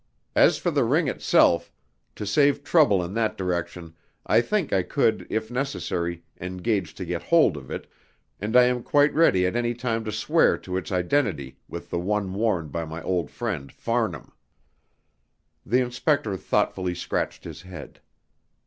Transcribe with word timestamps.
As 0.35 0.57
for 0.57 0.71
the 0.71 0.83
ring 0.83 1.07
itself, 1.07 1.71
to 2.15 2.25
save 2.25 2.63
trouble 2.63 3.03
in 3.05 3.13
that 3.13 3.37
direction, 3.37 3.93
I 4.25 4.41
think 4.41 4.73
I 4.73 4.81
could 4.81 5.27
if 5.29 5.51
necessary 5.51 6.23
engage 6.39 6.95
to 6.95 7.05
get 7.05 7.21
hold 7.21 7.55
of 7.55 7.69
it, 7.69 7.85
and 8.39 8.57
I 8.57 8.63
am 8.63 8.81
quite 8.81 9.13
ready 9.13 9.45
at 9.45 9.55
any 9.55 9.75
time 9.75 10.03
to 10.05 10.11
swear 10.11 10.57
to 10.57 10.75
its 10.75 10.91
identity 10.91 11.59
with 11.69 11.91
the 11.91 11.99
one 11.99 12.33
worn 12.33 12.69
by 12.69 12.83
my 12.83 13.03
old 13.03 13.29
friend 13.29 13.71
Farnham." 13.71 14.31
The 15.67 15.81
inspector 15.81 16.35
thoughtfully 16.35 16.95
scratched 16.95 17.43
his 17.43 17.61
head. 17.61 17.99